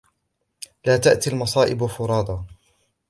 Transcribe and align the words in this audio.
لا 0.85 0.97
تأتي 0.97 1.29
المصائب 1.29 1.85
فُرَادَى. 1.85 2.37